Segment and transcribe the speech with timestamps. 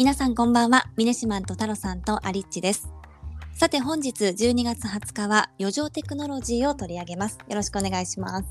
[0.00, 0.86] 皆さんこんばんは。
[0.96, 2.90] ミネシマンとタロさんとアリッチです。
[3.52, 7.36] さて本日12月20日は余剰テクノロジーを取り上げます。
[7.46, 8.46] よろしくお願いします。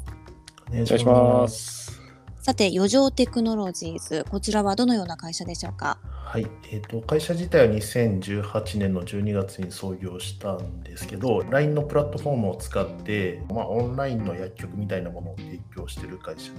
[0.70, 2.00] お願いします。
[2.40, 5.98] さて余剰テクノロジーズこちらはどのような会社でしょうか？
[6.24, 16.52] はい、えーと、会社自体は2018年の12月に創業したんですけど LINE のプラットフォームを使って、まあ、オンラインの薬局みたいなものを提供している会社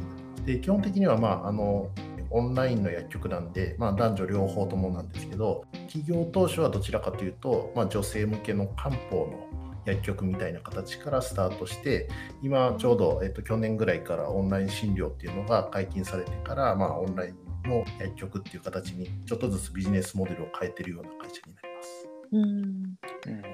[0.44, 1.90] で基本的には、まあ、あの
[2.30, 9.48] オンラインの薬局なんで、まあ、男女両方ともなんですけど企業当初はどちらかというと、まあ、女性向けの漢方の
[9.84, 12.08] 薬局みたいな形からスタートして
[12.42, 22.08] 今ちょうど、えっと、去年ぐらいからオンライン診療っていうのが解禁されてから、まあ、オンラインの薬局っていう形にちょっとずつビジネスモデルを変えてるような会社になります。
[22.32, 23.49] うん、うん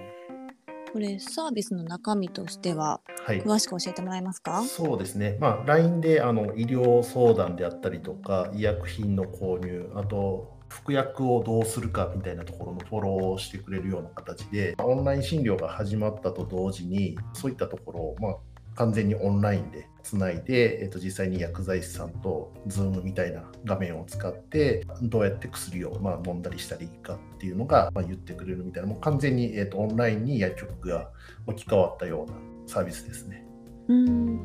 [0.97, 4.65] これサービスの中身としては、詳しく教えてもらえますか？
[4.65, 18.37] そうですね、まあ、LINE であの医療相談であったりとか医薬品の購入あと服薬をどうするかみたいなところのフォローをしてくれるような形でオンライン診療が始まったと同時にそういったところを、まあ、
[18.77, 31.11] 完全にオンラインでつないで、えー、と実際に薬剤師さんと Zoom みたいな画面を使ってどうやって薬をまあ飲んだりしたらいいかっていうのがまあ言ってくれるみたいなもう完全に、えー、とオンラインに薬局が
[31.47, 33.45] 置き換わったようなサービスですね。
[33.89, 34.41] うん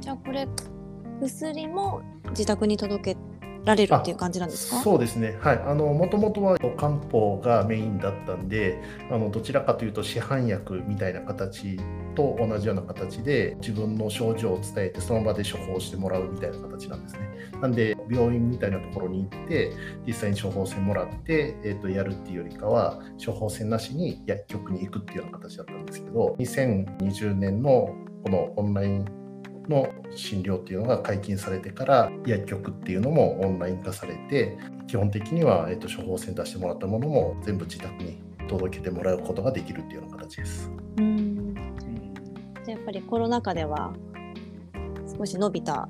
[0.00, 0.46] じゃあこれ
[1.20, 3.20] 薬も自宅に届け
[3.66, 4.80] られるっていう感じなんですか？
[4.80, 11.78] そうですね、はい、あのもともとは漢方がメインだったんであのどちらかというと市販薬みたいな形
[12.14, 17.20] と同じような形で自分の症状を伝えてその場で処方してもらうみたいな形なんですね。
[17.60, 19.72] なんで病院みたいなところに行って
[20.06, 27.94] 実際に処方箋もらって、えー、とやるっていうよりかは処方箋なしに薬局に行くっていうような形だったんですけど2020年の
[28.24, 29.04] このオンライン
[29.68, 38.18] の診療っていうのが解禁されてから薬局っていうのもオンライン化されて基本的には、えっと、処方箋出してもらったものも全部自宅に
[38.48, 40.70] 届けてもらうことができるっていうような形です。
[40.98, 41.54] うん
[42.66, 43.92] やっぱりコロナ禍では
[45.16, 45.88] 少し伸びた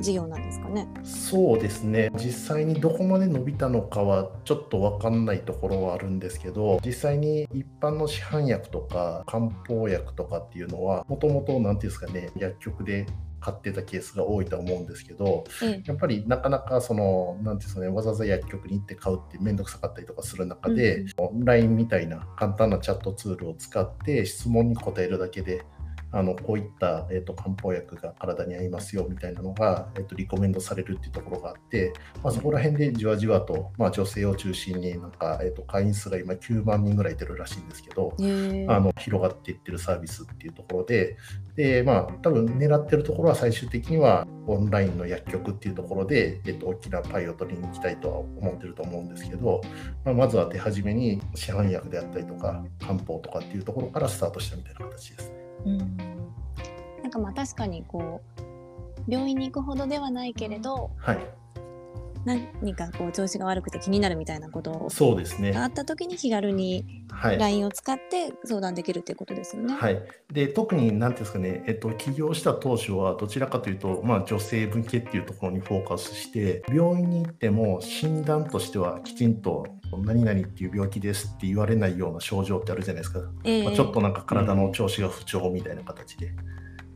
[0.00, 0.88] 事業なんですかね。
[1.02, 2.10] そうですね。
[2.14, 13.06] 実際にどこまで伸びたのかはちょっと分かんないところはあるんですけど実際に一般の市販薬とか漢方薬とかっていうのはもともと何て言うんですかね薬局で
[13.40, 25.64] 買ってたケースが多いと思うんですけど、うん、やっぱりなかなかその何ていうんですかねわざわざ薬局に行って買うって面倒くさかったりとかする中で、うん、オンラインみたいな簡単なチャットツールを使って質問に答えるだけで
[26.10, 31.92] あのこういった、えーと、漢方薬が体に合いますよみたいなのが、えーと、リコメンドされるっていうところがあって、
[32.22, 41.16] まあ、そこら辺でじわじわと、まあ、女性を中心になんか、えーと、会員数が今9万人ぐらい出るらしいんですけど、あの広がっていってるサービスっていうところで
[41.56, 49.60] で、まあ、多分狙ってるところは最終的にはオンラインの薬局っていうところで、えー、と大きなパイを取りに行きたいとは思ってると思うんですけど、
[50.04, 55.37] まあ、まずは手始めに市販薬であったりとか漢方とかっていうところからスタートしたみたいな形ですね。
[55.64, 55.78] うん。
[57.02, 58.40] なんかまあ確かにこう
[59.08, 61.18] 病院に行くほどではないけれど、はい、
[62.28, 65.52] 何かこう調子が悪くて気になるみたいなことそうですね。
[65.52, 66.84] があった時に気軽に
[67.22, 69.74] LINE を使って相談できるっていうことですよね。
[69.74, 70.02] はい、
[70.32, 79.66] で特に何ですかね、えっと、起業した当初はどちらかというと、まあ、女性向けっていうところにフォーカスして病院に行っても診断としてはきちんと
[80.04, 86.32] 何々っていう病気ですって言われないような症状ってあるじゃないですか、えー、まあ、ちょっとなんか体の調子が不調みたいな形で。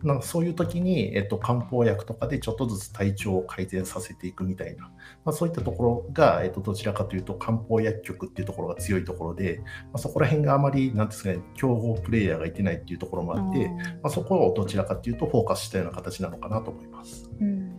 [0.03, 4.91] なんかそういう時に、えっと、漢方薬とかでちょっとずつ体調を改善させていくみたいな、
[5.25, 17.31] まあ、そういったところが、えっと、どちらかというと漢方薬局っていうところが強いところで、まあ、そこら辺があまり、なんですかね、競合プレイヤーがいてないっていうところもあって、まあ、そこをどちらかというとフォーカスしたような形なのかなと思います。
[17.41, 17.73] うん、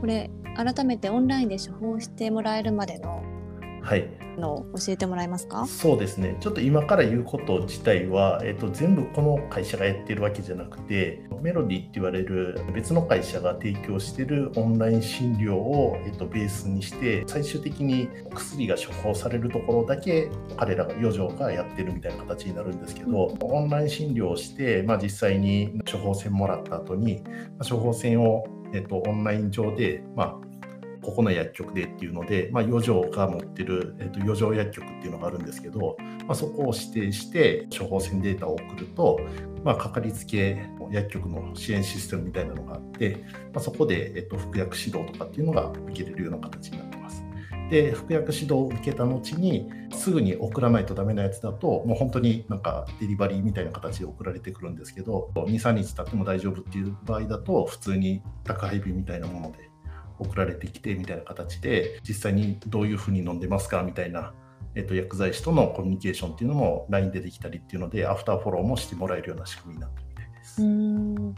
[0.00, 3.35] これ、改めてオンラインで処方してもらえるまでの
[3.86, 4.08] はい。
[4.36, 5.64] の教えてもらえますか？
[5.66, 6.36] そうですね。
[6.40, 28.44] ちょっと今から言うこと自体は、えっと、全部この会社がやってるわけじゃなくてメロディって言われる別の会社が提供してるオンライン診療を、えっと、ベースにして最終的に薬が処方されるところだけ彼らが余剰がやってるみたいな形になるんですけど、うん、オンライン診療をして、まあ、実際に処方箋もらった後に、まあ、処方箋を
[28.74, 30.55] えっと、オンライン上で、まあ、
[31.06, 39.20] ここの薬局でっていうので、まあ、余剰が持ってる、えー、と余剰薬局っていうのがあるんですけど、まあ、そこを指定して処方箋データを送ると、
[39.62, 43.24] まあ、かかりつけ薬局の支援システムみたいなのがあって、
[43.54, 47.24] まあ、そこで、えー、と服薬指導とかっていうのが受けれるような形になってます。
[47.70, 59.65] で服薬指導を受けた後にすぐに送らないとダメなやつだともう本当になんかデリバリーみたいな形で送られてくるんですけど23日経っても大丈夫っていう場合だと普通に宅配便みたいなもので
[60.18, 64.32] 送られてきてみたいな形で実際にどういうふうに飲んでますかみたいな
[64.78, 70.62] えっと、薬剤師とのコミュニケーションっていうのも LINE でできたりっていうので、アフターフォローもしてもらえるような仕組みになってるみたいです。
[70.62, 71.34] うん。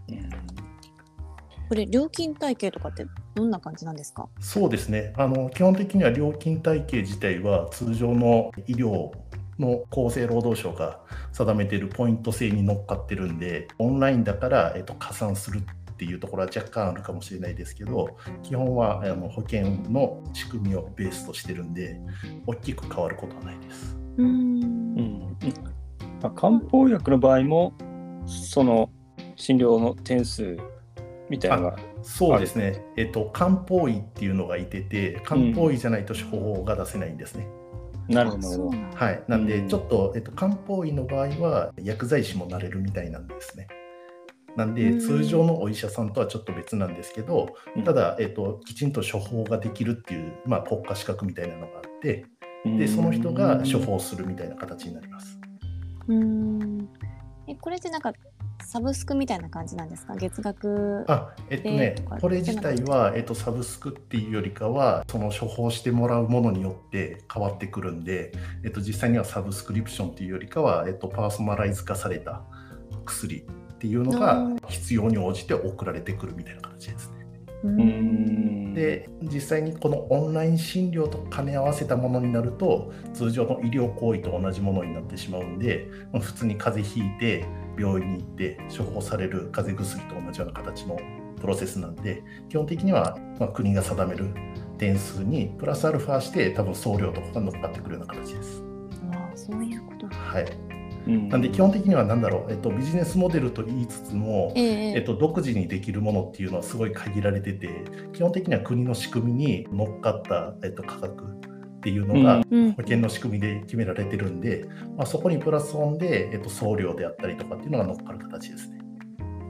[1.69, 4.29] これ料金体系とかってどんな感じなんですか？
[4.41, 5.13] そうですね。
[5.17, 9.13] あの基本的には料金体系自体は通常の医療
[9.61, 10.99] の厚生労働省が
[11.31, 15.63] 定めているポイント制に乗っかってるんでオンラインだから、えっと、加算する
[15.99, 22.01] っていうところは若干あるかもしれないですけど基本はあの保険の仕組みをベースとしてるんで
[22.47, 23.97] 大きく変わることはないです。
[24.17, 24.29] うん。
[24.29, 25.37] うん。
[26.23, 27.75] まあ漢方薬の場合も
[28.27, 28.91] その
[29.35, 30.57] 診療の点数
[31.29, 36.21] みたいなそうですね、えっと、漢方医っていうのがいてて漢方医じゃないと処
[36.55, 37.49] 方が出せないんですね。
[38.09, 38.71] なるほど。
[38.95, 39.69] はい、なんで、うん。
[39.69, 43.67] ちょっと、えっと、漢方医の場合は薬剤師もなれるみたいなんですね。
[44.59, 47.85] なんで、うん通常のお医者さんとはちょっと別なんですけど、うん。
[47.85, 52.27] ただ、えっと、きちんと処方ができるっていう、まあ、国家資格みたいなのがあって、
[52.65, 55.39] でその人が処方するみたいな形になります。
[56.09, 56.89] うん。
[57.47, 58.13] えこれってなんか
[58.67, 60.15] サブスクみたいな感じなんですか？
[60.17, 68.33] 月額あえっとねこれ自体は、えっと、サブスクっていうよりかは、その処方してもらうものによって変わってくるんで、
[68.65, 72.43] えっと、実際にはサブスクリプションっていうよりかは、えっと、パーソナライズ化された
[73.07, 73.47] 薬
[73.79, 78.75] っていうのがうん必要に応じて送られてくるみたいな形ですね。
[78.75, 87.45] で実際にこのオンライン診療と兼ね合わせたものになると通常の医療行為と同じものになってしまうんでまあ普通に風邪ひいて
[87.79, 90.99] 病院に行って処方される風邪薬と同じような形の
[91.41, 94.27] プロセスなんで基本的にはまあ国が定める
[94.77, 98.63] 点数にプラスアルファして多分送料とかが乗っかってくるような形です。
[99.13, 100.07] あそういうこと。
[100.09, 100.47] はい、
[101.07, 101.29] うん。
[101.29, 104.93] なんで基本的には何だろう、えっと、ビジネスモデルと言いつつも、ええ。
[104.97, 112.73] えっと、独自にできるものっていうのはすごい限られてて基本的には国の仕組みに乗っかった、えっと、価格っていうのがうん。
[112.73, 114.67] 保険の仕組みで決められてるんで、
[114.97, 118.79] まあ、そこにプラスオンで、えっと、送料であったりとかっていうのが乗っかる形ですね。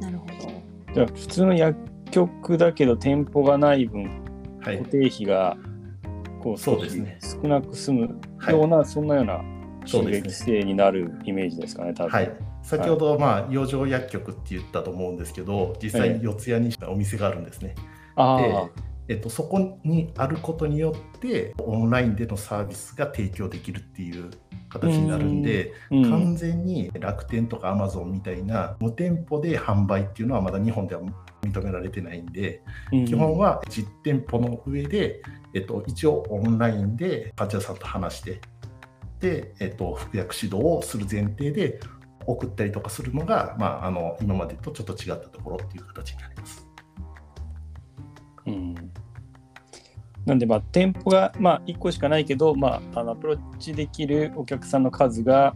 [0.00, 0.94] なるほど。
[0.94, 1.78] じゃあ普通の薬
[2.10, 4.22] 局だけど店舗がない分
[4.60, 4.78] はい。
[4.78, 5.56] 固、定費が
[6.42, 7.18] こうそうですね。
[7.20, 9.40] 少なく済むはいような、そんなような
[9.88, 10.58] 収そうですね。
[10.58, 12.10] 益性になるイメージですかね多分。
[12.10, 12.32] はい、
[12.62, 17.74] 先ほど、まあ、養生薬局って言ったと思うんですけど実際に四谷にお店があるんですね。
[18.16, 18.68] あ
[19.08, 24.30] えっと、そこにあることによってオンラインでのサービスが提供できるっていう
[24.68, 31.00] 形になるんで、うん完全に楽天とかアマゾンみたいな無店舗で販売っていうのはまだ日本では
[31.42, 32.62] 認められてないんで、
[32.92, 35.22] うん基本は実店舗の上で、
[35.54, 38.40] えっと、一応オンラインで患者さんと話してで、
[39.22, 41.80] えっと、服薬指導をする前提で
[42.26, 46.66] 送ったりとかするのが、まあ、あの今までとちょっと違ったところっていう形になります。
[48.46, 48.74] うん
[50.26, 55.54] なんでまあ店舗がまあ1個しかないけど、まあ、あのアプローチできるお客さんの数が、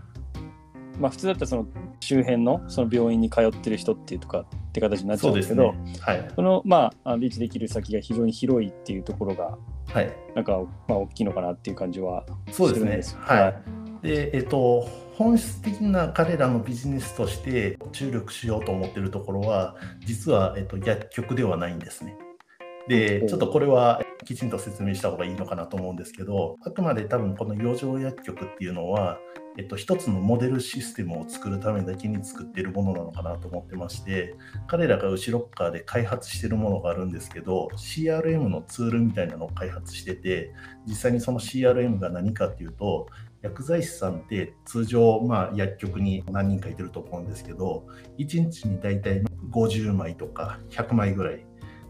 [0.98, 1.66] まあ、普通だったらその
[2.02, 5.94] 周辺のその病院に通ってる人っていうとかって形になっちゃそううんですけどね。
[6.00, 6.28] はい。
[6.34, 9.56] そのまああリーチできる先が非常に広いっていうところが
[9.92, 10.12] はい。
[10.34, 13.18] なんかまあ大きいのかなっていう感じはそうですね。
[13.20, 13.82] はい。
[14.02, 14.80] で、えっと、
[15.14, 22.16] 本質的な彼らのビジネスとして注力しようと思っているところは、実は、えっと、薬局ではないんですね。
[22.88, 29.18] で、うんちょっとこれはきちんと説明した方がいいのかなと思うんですけど、あくまで多分この養生薬局っていうのは、
[29.58, 34.34] えっと、一つのモデルシステムを作るためだけに作っているものなのかなと思ってまして、
[34.66, 40.54] 彼らが後ろっ側で開発しているものがあるんですけど、CRM のツールみたいなのを開発してて、
[40.86, 43.08] 実際にその CRM が何かっていうと、
[43.42, 47.86] 薬剤師さんって通常、まあ、薬局に何人かいてると思うんですけど、
[48.18, 51.44] 1日に大体50枚とか100枚ぐらい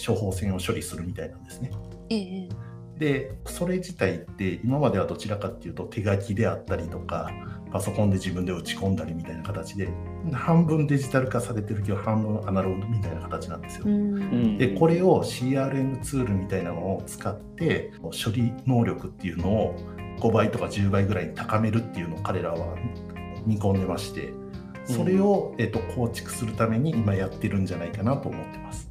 [0.04, 1.70] 処方箋を処理するみたいなんですね。
[2.10, 7.30] ええで、それ自体って今まではどちらかっていうと手書きであったりとか、
[7.72, 9.88] パソコンで自分で打ち込んだりみたいな形で、
[10.32, 13.84] 半分デジタル化されてるけど半分アナログみたいな形なんですよ。
[13.86, 19.76] うんでこれを CRM ツールみたいなのを使って処理能力っていうのを
[20.20, 22.76] 5倍とか10倍ぐらいに高めるっていうのを彼らは
[23.46, 24.32] 見込んでまして
[24.84, 28.88] それを、えっと、構築するために今やってるんじゃないかなと思ってます。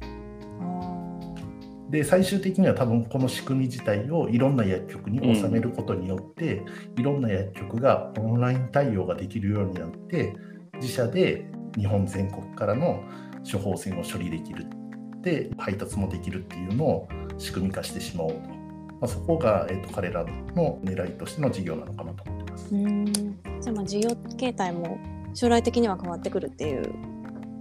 [1.92, 6.62] で最終的には多分この仕組み自体をいろんな薬局に収めることによって、
[6.96, 10.34] いろんな薬局がオンライン対応ができるようになって
[10.80, 11.46] 自社で
[11.76, 13.04] 日本全国からの
[13.50, 14.66] 処方箋を処理できる
[15.20, 18.46] で配達もできるっていうのを仕組み化してしまおうと、ま
[19.02, 20.24] あ、そこが、えっと彼ら
[20.56, 22.74] の狙いとしての事業なのかなと思ってます。
[22.74, 23.04] うん。
[23.12, 24.98] じゃあまあ需要形態も
[25.34, 27.11] 将来的には変わってくるっていう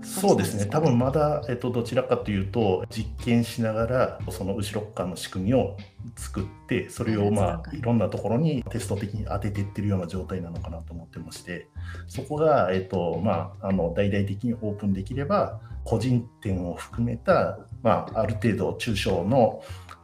[0.03, 5.77] そうですね、多分まだ、えっと、どちらかというと、実験しながら、その後ろ側の仕組みを
[6.15, 11.67] 作って、それを、まあ、いろんなところにテスト的に当てていってるような状態なのかなと思ってまして、
[12.07, 19.61] そこが、えっとまあ、あの大々的にオープンできれば、個人店を含めた、まあ、ある程度、中小の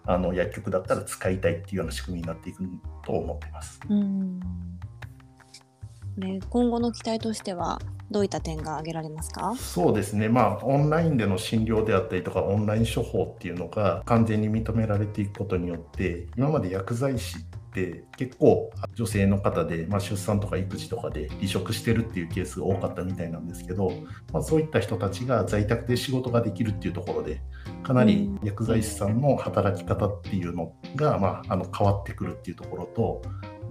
[0.09, 2.63] あの薬局だったら使いたいっていうような仕組みになっていく
[3.05, 3.77] と思ってます。
[3.89, 4.39] うん
[6.17, 9.55] ね、今後の期待としてはどういった点が挙げられますか？
[9.55, 23.91] そうですね、まあ、オンラインでの診療であったりとか、オンライン処方っていうのが完全に認められていくことによって、今まで薬剤師って結構女性の方で、まあ、出産とか育児とかで離職してるっていうケースが多かったみたいなんですけど、
[24.33, 27.41] まあ、そういった人たちが在宅で仕事ができるっていうところで
[27.83, 33.21] かなり薬剤師さんの働き方っていうのが、まあ、あの変わってくるっていうところと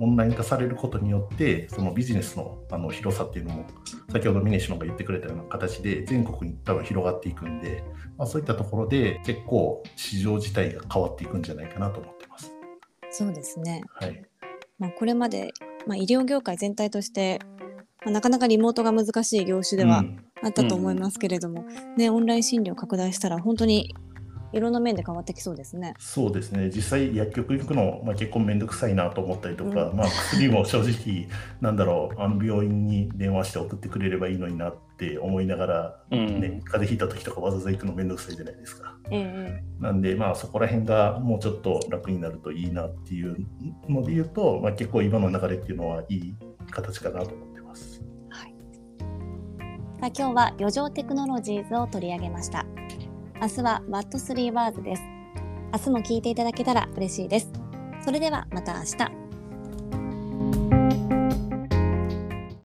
[0.00, 3.66] オンライン化されることによってそのビジネスのあの広さっていうのも
[4.12, 7.84] 先ほどミネシマが言ってくれたような形で全国に多分広がっていくんで、
[8.16, 12.52] まあ、そういったところで結構市場自体が変わっていくんじゃないかなと思ってます。
[13.10, 14.22] そうですね、はい。
[14.78, 15.52] まあ、これまで、
[15.86, 17.40] まあ、医療業界全体として、
[18.04, 20.04] まあ、なかなかリモートが難しい業種では
[20.42, 23.94] あったと思いますけれども、うん、ね、オンライン診療拡大したら本当に
[24.56, 25.92] いろんな面で変わってきそうですね。
[25.98, 26.70] そうですね。
[26.74, 31.28] 実際薬局行くの、まあ、結構面倒くさいなと思ったりとか、うん、まあ薬も 正直
[31.60, 38.96] なんだろう、あの病院に電話して送ってくれればいいのになって思いながら、ね、うん、風邪ひいた時とかわざわざ行くの面倒くさいじゃないですか。
[39.10, 43.36] えー、なんでまあそこら辺がもうちょっと楽になるといいなっていう
[43.90, 46.34] ので言うと、まあ結構今の流れっていうのはいい
[46.70, 48.02] 形かなと思ってます。
[48.30, 48.54] はい。
[50.00, 52.64] さあ今日は余剰テクノロジーズを取り上げました。
[53.38, 55.02] 明日は What3 Words です。
[55.72, 57.52] 明日も聞いていただけたら嬉しいです。
[58.02, 59.25] それではまた明日。